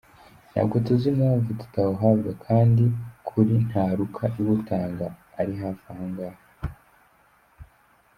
Ntabwo 0.51 0.75
tuzi 0.85 1.05
impamvu 1.13 1.49
tutawuhabwa, 1.61 2.31
kandi 2.45 2.83
kuri 3.27 3.53
Ntaruka 3.67 4.23
iwutanga 4.41 5.05
ari 5.39 5.53
hafi 5.61 5.83
ahangaha”. 5.93 6.39